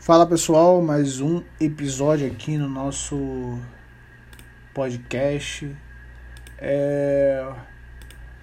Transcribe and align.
Fala 0.00 0.26
pessoal, 0.26 0.80
mais 0.80 1.20
um 1.20 1.42
episódio 1.60 2.26
aqui 2.26 2.56
no 2.56 2.70
nosso 2.70 3.58
podcast. 4.72 5.76
É... 6.56 7.44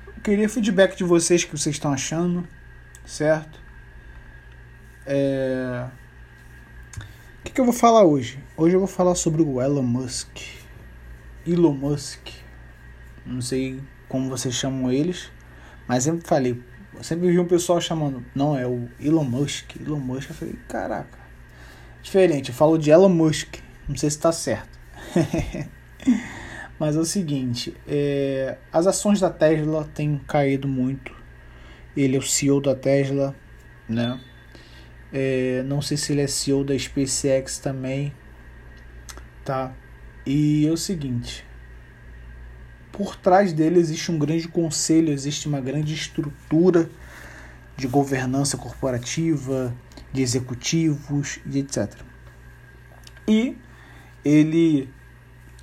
Eu 0.05 0.21
queria 0.21 0.47
feedback 0.47 0.95
de 0.95 1.03
vocês, 1.03 1.43
que 1.43 1.57
vocês 1.57 1.75
estão 1.75 1.91
achando, 1.91 2.47
certo? 3.03 3.59
É... 5.03 5.87
O 7.39 7.43
que, 7.45 7.51
que 7.51 7.59
eu 7.59 7.65
vou 7.65 7.73
falar 7.73 8.03
hoje? 8.03 8.37
Hoje 8.55 8.75
eu 8.75 8.79
vou 8.79 8.87
falar 8.87 9.15
sobre 9.15 9.41
o 9.41 9.59
Elon 9.59 9.81
Musk. 9.81 10.37
Elon 11.45 11.73
Musk. 11.73 12.29
Não 13.25 13.41
sei 13.41 13.81
como 14.07 14.29
vocês 14.29 14.53
chamam 14.53 14.91
eles, 14.91 15.31
mas 15.87 16.03
sempre 16.03 16.27
falei. 16.27 16.63
Sempre 17.01 17.31
vi 17.31 17.39
um 17.39 17.47
pessoal 17.47 17.81
chamando. 17.81 18.23
Não, 18.35 18.55
é 18.55 18.67
o 18.67 18.87
Elon 18.99 19.23
Musk. 19.23 19.75
Elon 19.77 19.99
Musk. 19.99 20.29
Eu 20.29 20.35
falei, 20.35 20.55
caraca 20.67 21.26
diferente. 22.01 22.49
Eu 22.49 22.55
falo 22.55 22.77
de 22.77 22.89
Elon 22.89 23.09
Musk. 23.09 23.55
Não 23.87 23.95
sei 23.95 24.09
se 24.09 24.17
está 24.17 24.31
certo. 24.31 24.77
Mas 26.79 26.95
é 26.95 26.99
o 26.99 27.05
seguinte: 27.05 27.75
é, 27.87 28.57
as 28.71 28.87
ações 28.87 29.19
da 29.19 29.29
Tesla 29.29 29.89
têm 29.93 30.17
caído 30.27 30.67
muito. 30.67 31.15
Ele 31.95 32.15
é 32.15 32.19
o 32.19 32.21
CEO 32.21 32.61
da 32.61 32.75
Tesla, 32.75 33.35
né? 33.89 34.19
É, 35.11 35.63
não 35.65 35.81
sei 35.81 35.97
se 35.97 36.11
ele 36.11 36.21
é 36.21 36.27
CEO 36.27 36.63
da 36.63 36.77
SpaceX 36.77 37.59
também, 37.59 38.13
tá? 39.43 39.73
E 40.25 40.67
é 40.67 40.71
o 40.71 40.77
seguinte: 40.77 41.45
por 42.91 43.15
trás 43.15 43.53
dele 43.53 43.79
existe 43.79 44.11
um 44.11 44.19
grande 44.19 44.47
conselho, 44.47 45.11
existe 45.11 45.47
uma 45.47 45.61
grande 45.61 45.93
estrutura 45.93 46.89
de 47.77 47.87
governança 47.87 48.57
corporativa, 48.57 49.73
de 50.11 50.21
executivos 50.21 51.39
e 51.45 51.59
etc. 51.59 51.93
E 53.27 53.57
ele 54.23 54.89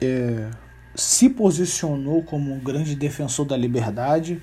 é, 0.00 0.50
se 0.94 1.28
posicionou 1.28 2.22
como 2.22 2.52
um 2.52 2.58
grande 2.58 2.94
defensor 2.94 3.44
da 3.46 3.56
liberdade, 3.56 4.40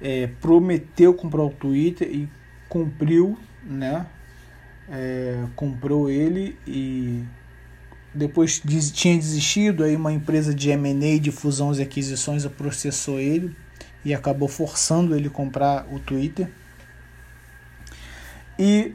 é, 0.00 0.26
prometeu 0.40 1.14
comprar 1.14 1.44
o 1.44 1.50
Twitter 1.50 2.08
e 2.08 2.28
cumpriu, 2.68 3.38
né? 3.62 4.06
É, 4.88 5.44
comprou 5.54 6.10
ele 6.10 6.58
e 6.66 7.22
depois 8.12 8.60
tinha 8.92 9.16
desistido, 9.16 9.84
aí 9.84 9.94
uma 9.94 10.12
empresa 10.12 10.52
de 10.52 10.70
M&A, 10.70 11.20
de 11.20 11.30
fusões 11.30 11.78
e 11.78 11.82
aquisições, 11.82 12.44
processou 12.46 13.20
ele 13.20 13.54
e 14.04 14.12
acabou 14.12 14.48
forçando 14.48 15.14
ele 15.14 15.28
comprar 15.28 15.86
o 15.92 16.00
Twitter. 16.00 16.48
E 18.58 18.94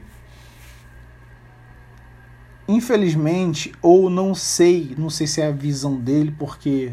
infelizmente, 2.68 3.72
ou 3.80 4.10
não 4.10 4.34
sei, 4.34 4.94
não 4.98 5.08
sei 5.08 5.26
se 5.26 5.40
é 5.40 5.48
a 5.48 5.52
visão 5.52 5.96
dele, 5.96 6.34
porque 6.36 6.92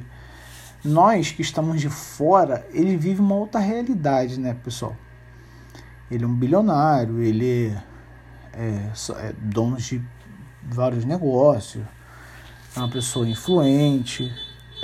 nós 0.84 1.32
que 1.32 1.42
estamos 1.42 1.80
de 1.80 1.90
fora, 1.90 2.68
ele 2.72 2.96
vive 2.98 3.22
uma 3.22 3.36
outra 3.36 3.60
realidade, 3.60 4.40
né, 4.40 4.54
pessoal? 4.54 4.96
Ele 6.12 6.24
é 6.24 6.28
um 6.28 6.36
bilionário, 6.36 7.22
ele 7.22 7.76
é, 8.54 8.92
é 9.18 9.34
dono 9.40 9.78
de 9.78 10.02
vários 10.62 11.06
negócios, 11.06 11.84
é 12.76 12.80
uma 12.80 12.90
pessoa 12.90 13.28
influente, 13.28 14.32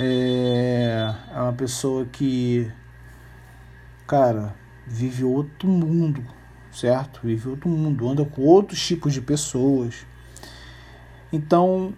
é, 0.00 1.14
é 1.32 1.40
uma 1.40 1.52
pessoa 1.52 2.04
que, 2.06 2.70
cara, 4.06 4.54
vive 4.86 5.22
outro 5.22 5.68
mundo, 5.68 6.24
certo? 6.72 7.20
Vive 7.22 7.48
outro 7.48 7.68
mundo, 7.68 8.08
anda 8.08 8.24
com 8.24 8.42
outros 8.42 8.84
tipos 8.84 9.12
de 9.12 9.20
pessoas 9.20 10.06
então, 11.32 11.94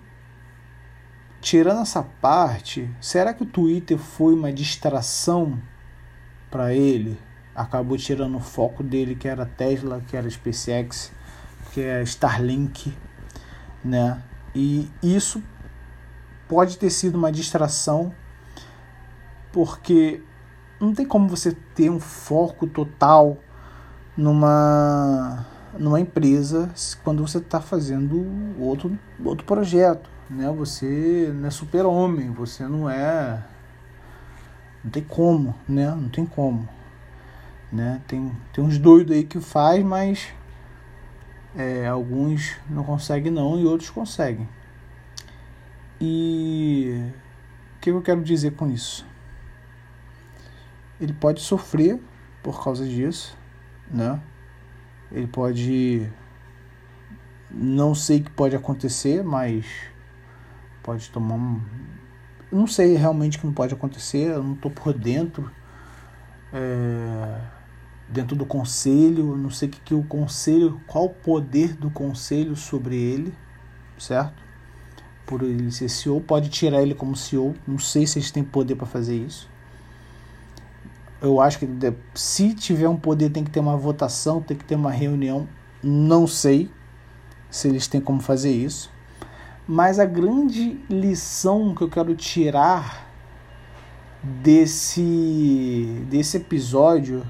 tirando 1.40 1.80
essa 1.80 2.02
parte, 2.02 2.90
será 3.00 3.32
que 3.32 3.42
o 3.42 3.46
Twitter 3.46 3.98
foi 3.98 4.34
uma 4.34 4.52
distração 4.52 5.60
para 6.50 6.74
ele? 6.74 7.18
Acabou 7.54 7.96
tirando 7.96 8.36
o 8.36 8.40
foco 8.40 8.82
dele, 8.82 9.14
que 9.14 9.28
era 9.28 9.46
Tesla, 9.46 10.02
que 10.06 10.16
era 10.16 10.28
SpaceX, 10.28 11.12
que 11.72 11.80
é 11.80 12.02
Starlink, 12.02 12.94
né? 13.84 14.22
E 14.54 14.90
isso 15.02 15.42
pode 16.46 16.76
ter 16.76 16.90
sido 16.90 17.16
uma 17.16 17.32
distração, 17.32 18.14
porque 19.50 20.22
não 20.78 20.92
tem 20.92 21.06
como 21.06 21.28
você 21.28 21.52
ter 21.74 21.90
um 21.90 22.00
foco 22.00 22.66
total 22.66 23.38
numa 24.16 25.46
numa 25.78 26.00
empresa 26.00 26.70
quando 27.02 27.26
você 27.26 27.38
está 27.38 27.60
fazendo 27.60 28.26
outro, 28.58 28.98
outro 29.24 29.44
projeto. 29.46 30.10
Né? 30.28 30.50
Você 30.50 31.32
não 31.34 31.48
é 31.48 31.50
super-homem, 31.50 32.30
você 32.30 32.66
não 32.66 32.88
é. 32.88 33.42
Não 34.84 34.90
tem 34.90 35.02
como, 35.02 35.54
né? 35.68 35.90
Não 35.90 36.08
tem 36.08 36.26
como. 36.26 36.68
Né? 37.70 38.00
Tem, 38.06 38.32
tem 38.52 38.64
uns 38.64 38.78
doidos 38.78 39.14
aí 39.14 39.24
que 39.24 39.40
faz, 39.40 39.84
mas 39.84 40.28
é, 41.54 41.86
alguns 41.86 42.56
não 42.68 42.82
conseguem 42.82 43.30
não 43.30 43.58
e 43.58 43.64
outros 43.64 43.90
conseguem. 43.90 44.48
E 46.00 47.10
o 47.76 47.80
que 47.80 47.90
eu 47.90 48.02
quero 48.02 48.22
dizer 48.22 48.52
com 48.52 48.68
isso? 48.68 49.06
Ele 51.00 51.12
pode 51.12 51.40
sofrer 51.40 52.00
por 52.42 52.62
causa 52.62 52.84
disso, 52.84 53.36
né? 53.90 54.20
Ele 55.12 55.26
pode. 55.26 56.10
Não 57.50 57.94
sei 57.94 58.20
o 58.20 58.24
que 58.24 58.30
pode 58.30 58.56
acontecer, 58.56 59.22
mas 59.22 59.66
pode 60.82 61.10
tomar 61.10 61.34
um. 61.34 61.60
Não 62.50 62.66
sei 62.66 62.96
realmente 62.96 63.36
o 63.36 63.40
que 63.40 63.46
não 63.46 63.54
pode 63.54 63.74
acontecer, 63.74 64.28
eu 64.30 64.42
não 64.42 64.54
estou 64.54 64.70
por 64.70 64.92
dentro. 64.92 65.50
É... 66.52 67.62
Dentro 68.08 68.36
do 68.36 68.44
conselho, 68.44 69.36
não 69.36 69.48
sei 69.48 69.68
que, 69.68 69.80
que 69.80 69.94
o 69.94 70.02
conselho, 70.02 70.78
qual 70.86 71.06
o 71.06 71.10
poder 71.10 71.74
do 71.74 71.90
conselho 71.90 72.54
sobre 72.54 72.94
ele, 72.94 73.32
certo? 73.98 74.42
Por 75.24 75.42
ele 75.42 75.70
ser 75.72 75.88
CEO, 75.88 76.20
pode 76.20 76.50
tirar 76.50 76.82
ele 76.82 76.94
como 76.94 77.16
CEO, 77.16 77.54
não 77.66 77.78
sei 77.78 78.06
se 78.06 78.18
eles 78.18 78.30
têm 78.30 78.44
poder 78.44 78.74
para 78.76 78.86
fazer 78.86 79.16
isso 79.16 79.51
eu 81.22 81.40
acho 81.40 81.60
que 81.60 81.68
se 82.14 82.52
tiver 82.52 82.88
um 82.88 82.96
poder 82.96 83.30
tem 83.30 83.44
que 83.44 83.50
ter 83.50 83.60
uma 83.60 83.76
votação, 83.76 84.42
tem 84.42 84.56
que 84.56 84.64
ter 84.64 84.74
uma 84.74 84.90
reunião. 84.90 85.48
Não 85.80 86.26
sei 86.26 86.68
se 87.48 87.68
eles 87.68 87.86
têm 87.86 88.00
como 88.00 88.20
fazer 88.20 88.50
isso. 88.50 88.90
Mas 89.66 90.00
a 90.00 90.04
grande 90.04 90.80
lição 90.90 91.74
que 91.76 91.82
eu 91.82 91.88
quero 91.88 92.16
tirar 92.16 93.08
desse, 94.20 96.04
desse 96.10 96.38
episódio 96.38 97.24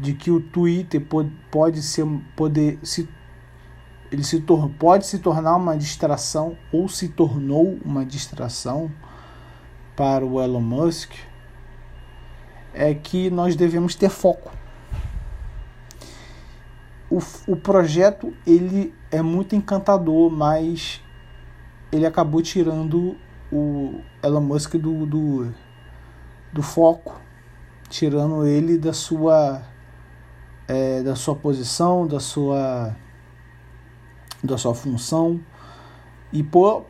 de 0.00 0.12
que 0.12 0.30
o 0.30 0.40
Twitter 0.40 1.00
pode, 1.00 1.30
pode 1.48 1.80
ser 1.80 2.04
poder 2.34 2.80
se 2.82 3.08
ele 4.10 4.24
se 4.24 4.40
tor 4.40 4.68
pode 4.78 5.06
se 5.06 5.18
tornar 5.20 5.56
uma 5.56 5.76
distração 5.76 6.56
ou 6.70 6.88
se 6.88 7.08
tornou 7.08 7.78
uma 7.84 8.04
distração 8.04 8.90
para 9.96 10.24
o 10.24 10.42
Elon 10.42 10.60
Musk 10.60 11.12
é 12.74 12.94
que 12.94 13.30
nós 13.30 13.54
devemos 13.56 13.94
ter 13.94 14.08
foco. 14.08 14.50
O, 17.10 17.18
o 17.46 17.56
projeto 17.56 18.32
ele 18.46 18.94
é 19.10 19.20
muito 19.20 19.54
encantador, 19.54 20.30
mas 20.30 21.02
ele 21.90 22.06
acabou 22.06 22.40
tirando 22.40 23.16
o 23.52 24.00
Elon 24.22 24.40
Musk 24.40 24.76
do, 24.76 25.04
do, 25.04 25.54
do 26.52 26.62
foco, 26.62 27.20
tirando 27.90 28.46
ele 28.46 28.78
da 28.78 28.94
sua 28.94 29.62
é, 30.66 31.02
da 31.02 31.14
sua 31.14 31.36
posição, 31.36 32.06
da 32.06 32.18
sua 32.18 32.96
da 34.42 34.56
sua 34.56 34.74
função 34.74 35.40
e 36.32 36.42
por 36.42 36.86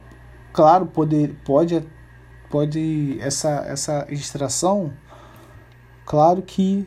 claro 0.52 0.86
poder 0.86 1.34
pode 1.44 1.84
pode 2.48 3.18
essa 3.20 3.64
essa 3.66 4.06
distração 4.08 4.92
Claro 6.12 6.42
que 6.42 6.86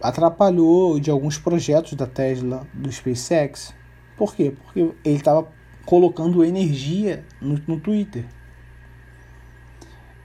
atrapalhou 0.00 1.00
de 1.00 1.10
alguns 1.10 1.36
projetos 1.36 1.94
da 1.94 2.06
Tesla, 2.06 2.64
do 2.72 2.92
SpaceX. 2.92 3.74
Por 4.16 4.36
quê? 4.36 4.54
Porque 4.62 4.94
ele 5.04 5.16
estava 5.16 5.48
colocando 5.84 6.44
energia 6.44 7.24
no, 7.40 7.60
no 7.66 7.80
Twitter. 7.80 8.24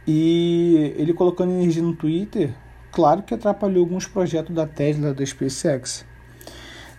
E 0.05 0.93
ele 0.95 1.15
colocando 1.15 1.51
energia 1.51 1.81
no 1.81 1.95
Twitter, 1.95 2.53
claro 2.91 3.23
que 3.23 3.33
atrapalhou 3.33 3.83
alguns 3.83 4.05
projetos 4.05 4.55
da 4.55 4.67
Tesla, 4.67 5.15
da 5.15 5.25
SpaceX. 5.25 6.05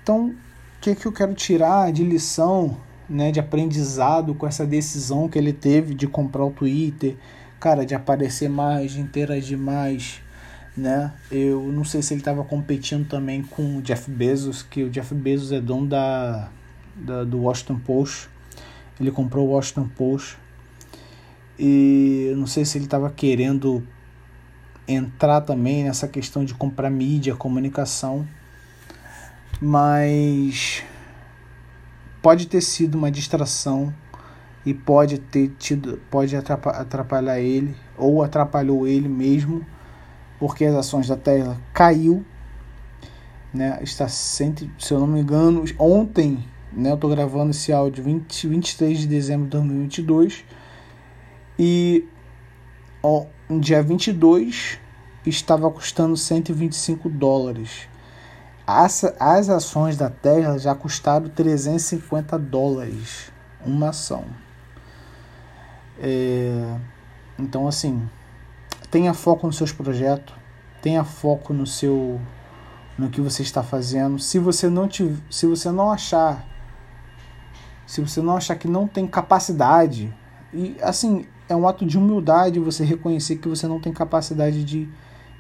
Então, 0.03 0.31
o 0.31 0.35
que, 0.81 0.93
que 0.97 1.07
eu 1.07 1.13
quero 1.13 1.35
tirar 1.35 1.93
de 1.93 2.03
lição, 2.03 2.77
né, 3.09 3.31
de 3.31 3.39
aprendizado 3.39 4.35
com 4.35 4.45
essa 4.45 4.67
decisão 4.67 5.29
que 5.29 5.39
ele 5.39 5.53
teve 5.53 5.95
de 5.95 6.09
comprar 6.09 6.45
o 6.45 6.51
Twitter, 6.51 7.17
cara, 7.61 7.87
de 7.87 7.95
aparecer 7.95 8.49
mais, 8.49 8.91
de 8.91 9.01
interagir 9.01 9.57
mais, 9.57 10.21
né? 10.77 11.13
Eu 11.31 11.71
não 11.73 11.85
sei 11.85 12.03
se 12.03 12.15
ele 12.15 12.21
estava 12.21 12.45
competindo 12.45 13.07
também 13.07 13.43
com 13.43 13.79
o 13.79 13.83
Jeff 13.83 14.11
Bezos, 14.11 14.63
que 14.63 14.85
o 14.85 14.91
Jeff 14.91 15.15
Bezos 15.15 15.53
é 15.53 15.61
dono 15.61 15.87
da, 15.87 16.49
da, 16.97 17.25
do 17.25 17.41
Washington 17.43 17.79
Post. 17.79 18.29
Ele 19.01 19.11
comprou 19.11 19.49
o 19.49 19.51
Washington 19.53 19.89
Post 19.89 20.39
e 21.59 22.33
não 22.37 22.47
sei 22.47 22.65
se 22.65 22.79
ele 22.79 22.87
estava 22.87 23.11
querendo 23.11 23.87
entrar 24.87 25.41
também 25.43 25.85
nessa 25.85 26.09
questão 26.09 26.45
de 26.45 26.55
comprar 26.55 26.91
mídia, 26.91 27.37
comunicação, 27.37 28.27
mas 29.61 30.83
pode 32.21 32.47
ter 32.47 32.61
sido 32.61 32.97
uma 32.97 33.11
distração 33.11 33.95
e 34.65 34.73
pode 34.73 35.19
ter 35.19 35.49
tido, 35.59 36.01
pode 36.11 36.37
atrapalhar 36.37 37.41
ele 37.41 37.75
ou 37.97 38.23
atrapalhou 38.23 38.87
ele 38.87 39.09
mesmo, 39.09 39.65
porque 40.43 40.65
as 40.65 40.75
ações 40.75 41.07
da 41.07 41.17
Tesla 41.17 41.57
caiu, 41.73 42.27
né? 43.55 43.79
Está 43.81 44.09
sempre, 44.09 44.69
se 44.77 44.93
eu 44.93 44.99
não 44.99 45.07
me 45.07 45.21
engano, 45.21 45.63
ontem, 45.79 46.45
né, 46.73 46.91
eu 46.91 46.97
tô 46.97 47.09
gravando 47.09 47.53
esse 47.53 47.73
áudio 47.73 48.03
20, 48.03 48.49
23 48.49 48.99
de 48.99 49.07
dezembro 49.07 49.45
de 49.45 49.51
2022 49.51 50.45
e 51.57 52.09
ó, 53.01 53.27
no 53.49 53.61
dia 53.61 53.81
22 53.85 54.81
estava 55.25 55.71
custando 55.71 56.17
125 56.17 57.09
dólares. 57.09 57.89
As, 58.67 59.05
as 59.21 59.49
ações 59.49 59.97
da 59.97 60.11
Tesla 60.11 60.59
já 60.59 60.75
custaram 60.75 61.29
350 61.29 62.37
dólares 62.37 63.31
uma 63.65 63.91
ação. 63.91 64.25
É, 66.01 66.79
então, 67.39 67.69
assim, 67.69 68.03
tenha 68.93 69.15
foco 69.15 69.47
nos 69.47 69.57
seus 69.57 69.73
projetos, 69.73 70.35
tenha 70.83 71.03
foco 71.03 71.53
no 71.53 71.67
seu 71.67 72.21
no 72.99 73.09
que 73.09 73.23
você 73.23 73.43
está 73.43 73.63
fazendo. 73.63 74.19
Se 74.19 74.39
você 74.39 74.69
não 74.69 74.87
te, 74.87 75.17
se 75.31 75.47
você 75.47 75.71
não 75.73 75.91
achar 75.91 76.47
se 77.87 78.01
você 78.01 78.21
não 78.21 78.37
achar 78.37 78.55
que 78.57 78.69
não 78.69 78.87
tem 78.87 79.07
capacidade 79.07 80.15
e 80.53 80.77
assim, 80.81 81.27
é 81.49 81.57
um 81.57 81.67
ato 81.67 81.85
de 81.85 81.99
humildade 81.99 82.59
você 82.59 82.85
reconhecer 82.85 83.37
que 83.37 83.49
você 83.49 83.67
não 83.67 83.81
tem 83.81 83.93
capacidade 83.93 84.63
de 84.65 84.89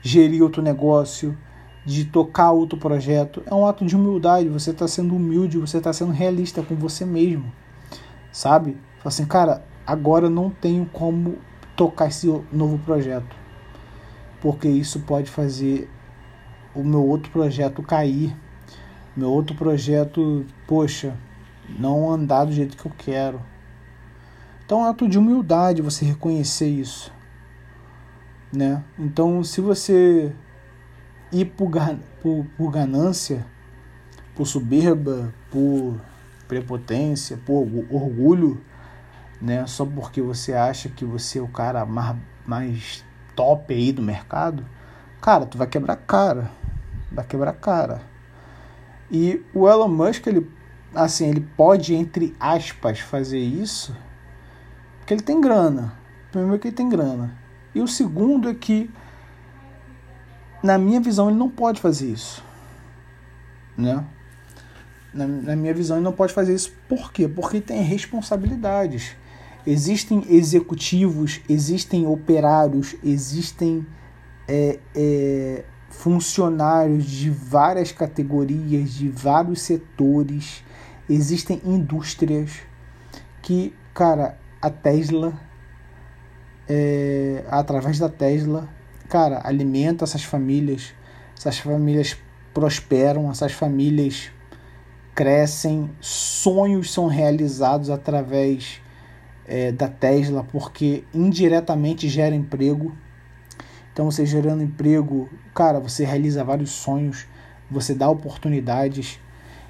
gerir 0.02 0.42
outro 0.42 0.60
negócio, 0.60 1.36
de 1.84 2.04
tocar 2.04 2.50
outro 2.50 2.78
projeto. 2.78 3.42
É 3.46 3.54
um 3.54 3.66
ato 3.66 3.84
de 3.84 3.94
humildade, 3.94 4.48
você 4.48 4.70
está 4.70 4.88
sendo 4.88 5.14
humilde, 5.14 5.58
você 5.58 5.78
está 5.78 5.92
sendo 5.92 6.12
realista 6.12 6.62
com 6.62 6.74
você 6.74 7.04
mesmo, 7.04 7.52
sabe? 8.30 8.76
Fala 8.98 9.08
assim, 9.08 9.24
cara, 9.24 9.64
agora 9.86 10.28
não 10.28 10.50
tenho 10.50 10.86
como 10.86 11.38
tocar 11.76 12.08
esse 12.08 12.26
novo 12.52 12.78
projeto, 12.78 13.34
porque 14.42 14.68
isso 14.68 14.98
pode 15.00 15.30
fazer 15.30 15.88
o 16.74 16.82
meu 16.82 17.06
outro 17.06 17.30
projeto 17.30 17.80
cair, 17.80 18.36
meu 19.16 19.30
outro 19.30 19.54
projeto, 19.54 20.44
poxa, 20.66 21.16
não 21.78 22.10
andar 22.10 22.46
do 22.46 22.52
jeito 22.52 22.76
que 22.76 22.84
eu 22.84 22.92
quero. 22.98 23.40
Então 24.64 24.80
é 24.80 24.86
um 24.86 24.90
ato 24.90 25.08
de 25.08 25.16
humildade 25.16 25.80
você 25.80 26.04
reconhecer 26.04 26.68
isso, 26.68 27.12
né? 28.52 28.82
Então 28.98 29.44
se 29.44 29.60
você 29.60 30.32
ir 31.30 31.44
por, 31.44 31.70
por, 32.20 32.44
por 32.56 32.72
ganância, 32.72 33.46
por 34.34 34.46
soberba, 34.46 35.32
por 35.52 36.00
prepotência, 36.48 37.38
por 37.46 37.68
orgulho, 37.90 38.60
né? 39.40 39.64
Só 39.68 39.86
porque 39.86 40.20
você 40.20 40.52
acha 40.52 40.88
que 40.88 41.04
você 41.04 41.38
é 41.38 41.42
o 41.42 41.48
cara 41.48 41.86
mais, 41.86 42.16
mais 42.44 43.04
top 43.34 43.72
aí 43.72 43.92
do 43.92 44.02
mercado, 44.02 44.64
cara, 45.20 45.46
tu 45.46 45.58
vai 45.58 45.66
quebrar 45.66 45.96
cara. 45.96 46.50
Vai 47.10 47.24
quebrar 47.24 47.52
cara. 47.52 48.00
E 49.10 49.44
o 49.52 49.68
Elon 49.68 49.88
Musk, 49.88 50.26
ele, 50.26 50.50
assim, 50.94 51.28
ele 51.28 51.40
pode, 51.56 51.94
entre 51.94 52.34
aspas, 52.40 53.00
fazer 53.00 53.38
isso 53.38 53.94
porque 55.02 55.14
ele 55.14 55.22
tem 55.22 55.40
grana. 55.40 55.92
Primeiro 56.30 56.58
que 56.58 56.68
ele 56.68 56.76
tem 56.76 56.88
grana. 56.88 57.36
E 57.74 57.80
o 57.80 57.88
segundo 57.88 58.48
é 58.48 58.54
que, 58.54 58.88
na 60.62 60.78
minha 60.78 61.00
visão, 61.00 61.28
ele 61.28 61.38
não 61.38 61.50
pode 61.50 61.80
fazer 61.80 62.06
isso. 62.06 62.42
Né? 63.76 64.04
Na, 65.12 65.26
na 65.26 65.56
minha 65.56 65.74
visão, 65.74 65.96
ele 65.96 66.04
não 66.04 66.12
pode 66.12 66.32
fazer 66.32 66.54
isso. 66.54 66.72
Por 66.88 67.12
quê? 67.12 67.26
Porque 67.26 67.60
tem 67.60 67.82
responsabilidades. 67.82 69.16
Existem 69.66 70.24
executivos, 70.28 71.40
existem 71.48 72.06
operários, 72.06 72.96
existem 73.04 73.86
é, 74.48 74.80
é, 74.94 75.64
funcionários 75.88 77.04
de 77.04 77.30
várias 77.30 77.92
categorias, 77.92 78.92
de 78.92 79.08
vários 79.08 79.62
setores, 79.62 80.64
existem 81.08 81.60
indústrias 81.64 82.50
que, 83.40 83.72
cara, 83.94 84.36
a 84.60 84.68
Tesla, 84.68 85.32
é, 86.68 87.44
através 87.48 87.98
da 87.98 88.08
Tesla, 88.08 88.68
cara, 89.08 89.40
alimenta 89.44 90.04
essas 90.04 90.24
famílias, 90.24 90.92
essas 91.38 91.58
famílias 91.58 92.16
prosperam, 92.52 93.30
essas 93.30 93.52
famílias 93.52 94.30
crescem, 95.14 95.90
sonhos 96.00 96.92
são 96.92 97.06
realizados 97.06 97.90
através 97.90 98.80
é, 99.46 99.72
da 99.72 99.88
Tesla, 99.88 100.44
porque 100.50 101.04
indiretamente 101.12 102.08
gera 102.08 102.34
emprego. 102.34 102.94
Então, 103.92 104.10
você 104.10 104.24
gerando 104.24 104.62
emprego, 104.62 105.28
cara, 105.54 105.78
você 105.78 106.04
realiza 106.04 106.44
vários 106.44 106.70
sonhos, 106.70 107.26
você 107.70 107.94
dá 107.94 108.08
oportunidades. 108.08 109.18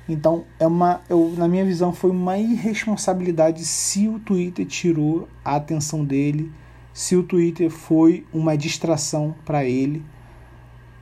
Então, 0.08 0.44
é 0.58 0.66
uma, 0.66 1.00
eu, 1.08 1.34
na 1.36 1.48
minha 1.48 1.64
visão, 1.64 1.92
foi 1.92 2.10
uma 2.10 2.38
irresponsabilidade 2.38 3.64
se 3.64 4.08
o 4.08 4.18
Twitter 4.18 4.66
tirou 4.66 5.28
a 5.44 5.56
atenção 5.56 6.04
dele, 6.04 6.52
se 6.92 7.16
o 7.16 7.22
Twitter 7.22 7.70
foi 7.70 8.26
uma 8.32 8.56
distração 8.56 9.34
para 9.44 9.64
ele. 9.64 10.04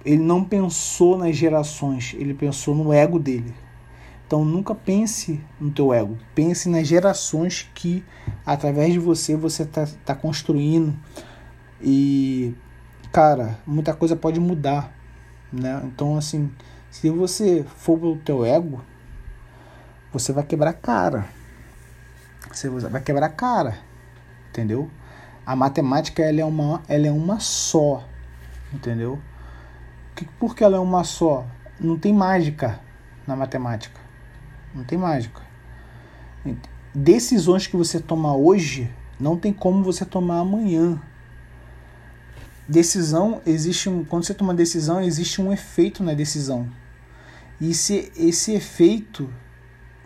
Ele 0.05 0.22
não 0.22 0.43
pensou 0.43 1.19
nas 1.19 1.37
gerações, 1.37 2.14
ele 2.19 2.32
pensou 2.32 2.75
no 2.75 2.93
ego 2.93 3.19
dele. 3.19 3.52
Então 4.31 4.44
nunca 4.44 4.77
pense 4.77 5.44
no 5.61 5.73
teu 5.73 5.93
ego, 5.93 6.17
pense 6.37 6.69
nas 6.69 6.87
gerações 6.87 7.69
que 7.75 8.05
através 8.47 8.93
de 8.93 8.99
você 9.00 9.35
você 9.35 9.65
está 9.65 9.88
tá 10.05 10.15
construindo 10.15 10.97
e 11.82 12.55
cara, 13.11 13.59
muita 13.67 13.93
coisa 13.93 14.15
pode 14.15 14.38
mudar, 14.38 14.93
né? 15.53 15.82
Então 15.85 16.17
assim, 16.17 16.49
se 16.93 17.11
você 17.11 17.67
for 17.75 17.99
pelo 17.99 18.17
teu 18.19 18.44
ego, 18.44 18.81
você 20.12 20.32
vai 20.32 20.44
quebrar 20.44 20.75
cara. 20.75 21.27
Você 22.53 22.69
vai 22.69 23.01
quebrar 23.01 23.31
cara, 23.31 23.79
entendeu? 24.51 24.89
A 25.44 25.56
matemática 25.56 26.22
ela 26.22 26.41
é 26.41 26.44
uma, 26.44 26.84
ela 26.87 27.08
é 27.08 27.10
uma 27.10 27.41
só, 27.41 28.05
entendeu? 28.72 29.19
Por 30.39 30.55
que 30.55 30.63
ela 30.63 30.77
é 30.77 30.81
uma 30.81 31.03
só? 31.03 31.44
Não 31.81 31.99
tem 31.99 32.15
mágica 32.15 32.79
na 33.27 33.34
matemática. 33.34 33.99
Não 34.74 34.84
tem 34.84 34.98
mágica. 34.98 35.43
Decisões 36.94 37.67
que 37.67 37.77
você 37.77 38.00
toma 38.00 38.34
hoje 38.34 38.91
não 39.19 39.36
tem 39.36 39.53
como 39.53 39.84
você 39.84 40.05
tomar 40.05 40.41
amanhã. 40.41 41.00
Decisão 42.69 43.43
existe 43.44 43.89
um, 43.89 44.05
quando 44.05 44.24
você 44.24 44.34
toma 44.34 44.55
decisão 44.55 45.00
existe 45.00 45.43
um 45.43 45.53
efeito 45.53 46.03
na 46.03 46.15
decisão. 46.15 46.70
E 47.60 47.74
se 47.74 48.10
esse 48.17 48.53
efeito 48.53 49.32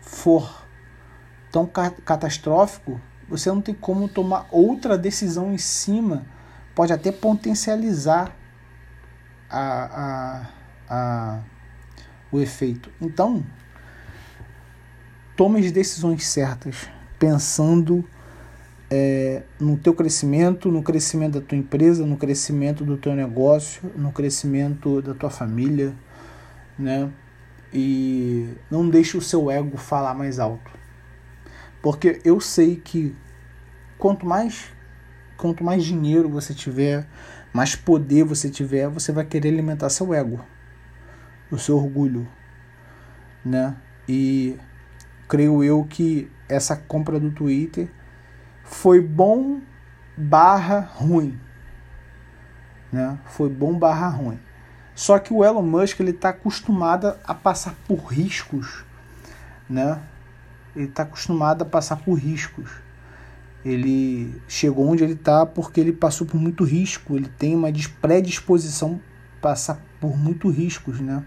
for 0.01 0.65
tão 1.51 1.65
catastrófico, 1.65 2.99
você 3.29 3.49
não 3.49 3.61
tem 3.61 3.73
como 3.73 4.07
tomar 4.07 4.47
outra 4.51 4.97
decisão 4.97 5.53
em 5.53 5.57
cima. 5.57 6.25
Pode 6.75 6.91
até 6.91 7.11
potencializar 7.11 8.35
a, 9.49 9.61
a, 10.03 10.49
a, 10.89 11.39
o 12.31 12.39
efeito. 12.39 12.91
Então, 12.99 13.45
tome 15.35 15.59
as 15.59 15.71
decisões 15.71 16.25
certas, 16.25 16.87
pensando 17.19 18.03
é, 18.89 19.43
no 19.59 19.77
teu 19.77 19.93
crescimento, 19.93 20.71
no 20.71 20.81
crescimento 20.81 21.39
da 21.39 21.45
tua 21.45 21.57
empresa, 21.57 22.05
no 22.05 22.17
crescimento 22.17 22.83
do 22.83 22.97
teu 22.97 23.15
negócio, 23.15 23.91
no 23.95 24.11
crescimento 24.11 25.01
da 25.01 25.13
tua 25.13 25.29
família, 25.29 25.93
né? 26.77 27.11
E 27.73 28.49
não 28.71 28.87
deixe 28.89 29.17
o 29.17 29.21
seu 29.21 29.51
ego 29.51 29.77
falar 29.77 30.13
mais 30.13 30.39
alto. 30.39 30.71
Porque 31.81 32.21
eu 32.23 32.39
sei 32.39 32.77
que 32.77 33.15
quanto 33.97 34.25
mais 34.25 34.73
quanto 35.37 35.63
mais 35.63 35.83
dinheiro 35.83 36.29
você 36.29 36.53
tiver, 36.53 37.07
mais 37.53 37.75
poder 37.75 38.23
você 38.23 38.49
tiver, 38.49 38.87
você 38.87 39.11
vai 39.11 39.25
querer 39.25 39.49
alimentar 39.49 39.89
seu 39.89 40.13
ego, 40.13 40.43
o 41.51 41.57
seu 41.57 41.77
orgulho, 41.77 42.27
né? 43.43 43.75
E 44.07 44.57
creio 45.27 45.63
eu 45.63 45.83
que 45.83 46.31
essa 46.47 46.75
compra 46.75 47.19
do 47.19 47.31
Twitter 47.31 47.89
foi 48.63 49.01
bom 49.01 49.61
barra 50.17 50.79
ruim. 50.79 51.39
Né? 52.91 53.17
Foi 53.25 53.49
bom 53.49 53.77
barra 53.77 54.07
ruim. 54.09 54.39
Só 54.93 55.19
que 55.19 55.33
o 55.33 55.43
Elon 55.43 55.61
Musk 55.61 55.99
ele 55.99 56.11
está 56.11 56.29
acostumado 56.29 57.15
a 57.25 57.33
passar 57.33 57.75
por 57.85 57.97
riscos, 58.05 58.85
né? 59.69 60.01
ele 60.75 60.85
está 60.85 61.03
acostumado 61.03 61.63
a 61.63 61.65
passar 61.65 61.97
por 61.97 62.13
riscos. 62.15 62.69
Ele 63.63 64.41
chegou 64.47 64.87
onde 64.87 65.03
ele 65.03 65.13
está 65.13 65.45
porque 65.45 65.79
ele 65.79 65.91
passou 65.91 66.27
por 66.27 66.39
muito 66.39 66.63
risco, 66.63 67.15
ele 67.15 67.27
tem 67.27 67.55
uma 67.55 67.69
predisposição 67.99 69.01
a 69.37 69.41
passar 69.41 69.81
por 69.99 70.15
muito 70.15 70.49
riscos, 70.49 70.99
né? 70.99 71.23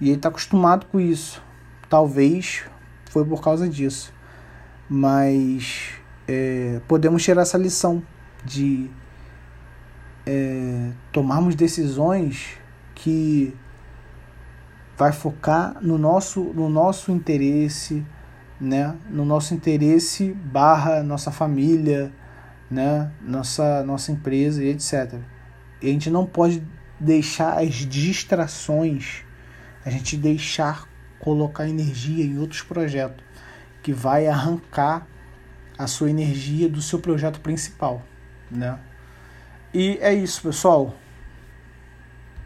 E 0.00 0.06
ele 0.08 0.16
está 0.16 0.30
acostumado 0.30 0.86
com 0.86 0.98
isso. 0.98 1.42
Talvez 1.90 2.64
foi 3.10 3.24
por 3.24 3.42
causa 3.42 3.68
disso. 3.68 4.14
Mas 4.88 5.90
é, 6.26 6.80
podemos 6.86 7.22
tirar 7.22 7.42
essa 7.42 7.58
lição 7.58 8.02
de 8.44 8.88
é, 10.24 10.92
tomarmos 11.12 11.56
decisões 11.56 12.56
que 12.94 13.56
vai 14.96 15.10
focar 15.12 15.78
no 15.80 15.98
nosso, 15.98 16.40
no 16.54 16.68
nosso 16.68 17.10
interesse, 17.10 18.06
né? 18.60 18.96
no 19.08 19.24
nosso 19.24 19.54
interesse 19.54 20.32
barra 20.32 21.02
nossa 21.02 21.32
família, 21.32 22.12
né? 22.70 23.10
nossa, 23.20 23.82
nossa 23.82 24.12
empresa 24.12 24.62
e 24.62 24.68
etc. 24.68 25.18
E 25.82 25.88
a 25.88 25.92
gente 25.92 26.10
não 26.10 26.24
pode 26.24 26.62
deixar 27.00 27.58
as 27.58 27.74
distrações, 27.74 29.24
a 29.84 29.90
gente 29.90 30.16
deixar 30.16 30.89
colocar 31.20 31.68
energia 31.68 32.24
em 32.24 32.38
outros 32.38 32.62
projetos 32.62 33.22
que 33.82 33.92
vai 33.92 34.26
arrancar 34.26 35.06
a 35.78 35.86
sua 35.86 36.10
energia 36.10 36.68
do 36.68 36.82
seu 36.82 36.98
projeto 36.98 37.40
principal, 37.40 38.02
né? 38.50 38.78
E 39.72 39.98
é 40.00 40.12
isso, 40.12 40.42
pessoal. 40.42 40.94